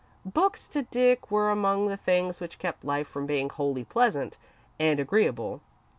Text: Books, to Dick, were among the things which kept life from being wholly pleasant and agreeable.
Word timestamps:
Books, 0.25 0.67
to 0.69 0.81
Dick, 0.81 1.29
were 1.29 1.51
among 1.51 1.85
the 1.85 1.95
things 1.95 2.39
which 2.39 2.57
kept 2.57 2.83
life 2.83 3.07
from 3.07 3.27
being 3.27 3.49
wholly 3.49 3.83
pleasant 3.83 4.35
and 4.79 4.99
agreeable. 4.99 5.61